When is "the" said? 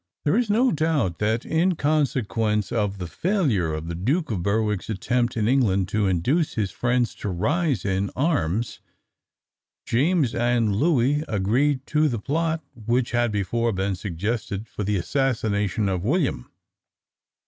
2.97-3.05, 3.87-3.93, 12.09-12.17, 14.83-14.97